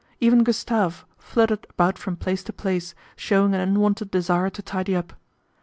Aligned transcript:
Even 0.19 0.43
Gustave 0.43 1.05
fluttered 1.19 1.67
about 1.69 1.95
from 1.99 2.15
place 2.15 2.41
to 2.45 2.51
place, 2.51 2.95
showing 3.15 3.53
an 3.53 3.59
unwonted 3.59 4.09
desire 4.09 4.49
to 4.49 4.61
tidy 4.63 4.95
up. 4.95 5.13